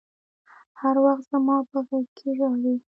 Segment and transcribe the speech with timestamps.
[0.81, 2.73] هر وخت زما په غېږ کښې ژاړي.